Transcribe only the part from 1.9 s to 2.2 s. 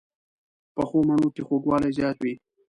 زیات